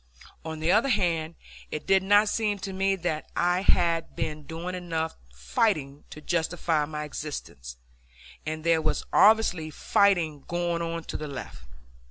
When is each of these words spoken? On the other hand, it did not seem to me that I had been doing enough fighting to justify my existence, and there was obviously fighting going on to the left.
On 0.43 0.59
the 0.59 0.71
other 0.71 0.89
hand, 0.89 1.35
it 1.69 1.85
did 1.85 2.01
not 2.01 2.27
seem 2.27 2.57
to 2.57 2.73
me 2.73 2.95
that 2.95 3.27
I 3.35 3.61
had 3.61 4.15
been 4.15 4.47
doing 4.47 4.73
enough 4.73 5.15
fighting 5.31 6.05
to 6.09 6.21
justify 6.21 6.85
my 6.85 7.03
existence, 7.03 7.77
and 8.43 8.63
there 8.63 8.81
was 8.81 9.03
obviously 9.13 9.69
fighting 9.69 10.43
going 10.47 10.81
on 10.81 11.03
to 11.03 11.17
the 11.17 11.27
left. 11.27 11.65